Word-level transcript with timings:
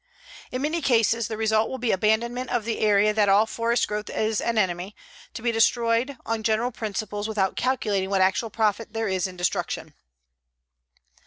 In 0.51 0.63
many 0.63 0.81
cases 0.81 1.27
the 1.27 1.37
result 1.37 1.69
will 1.69 1.77
be 1.77 1.91
abandonment 1.91 2.49
of 2.49 2.65
the 2.65 2.79
idea 2.83 3.13
that 3.13 3.29
all 3.29 3.45
forest 3.45 3.87
growth 3.87 4.09
is 4.09 4.41
an 4.41 4.57
enemy, 4.57 4.95
to 5.35 5.43
be 5.43 5.51
destroyed 5.51 6.17
on 6.25 6.41
general 6.41 6.71
principles 6.71 7.27
without 7.27 7.55
calculating 7.55 8.09
what 8.09 8.19
actual 8.21 8.49
profit 8.49 8.93
there 8.93 9.07
is 9.07 9.27
in 9.27 9.37
destruction. 9.37 9.93